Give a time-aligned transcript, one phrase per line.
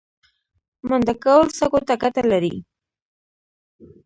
[0.87, 2.55] منډه کول سږو ته ګټه لري